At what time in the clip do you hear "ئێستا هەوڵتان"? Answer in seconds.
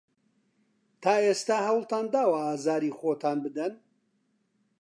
1.25-2.05